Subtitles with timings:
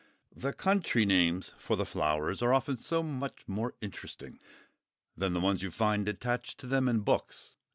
[0.35, 4.39] The country names for the flowers are often so much more interesting
[5.15, 7.57] than the ones you find attached to them in books.